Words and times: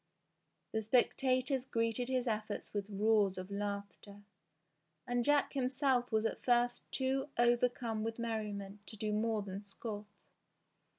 The 0.71 0.81
spectators 0.81 1.63
greeted 1.67 2.09
his 2.09 2.25
efforts 2.25 2.73
with 2.73 2.89
roars 2.89 3.37
of 3.37 3.51
laughter, 3.51 4.23
and 5.05 5.23
Jack 5.23 5.53
himself 5.53 6.11
was 6.11 6.25
at 6.25 6.41
first 6.43 6.81
too 6.91 7.29
overcome 7.37 8.03
with 8.03 8.17
merriment 8.17 8.79
to 8.87 8.97
do 8.97 9.13
more 9.13 9.43
than 9.43 9.63
scoff. 9.63 10.07